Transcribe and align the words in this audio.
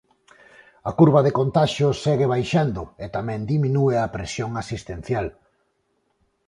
A 0.89 0.91
curva 0.99 1.21
de 1.27 1.35
contaxios 1.39 1.95
segue 2.05 2.31
baixando 2.33 2.81
e 3.03 3.05
tamén 3.15 3.49
diminúe 3.53 3.95
a 3.99 4.11
presión 4.15 4.51
asistencial. 4.63 5.27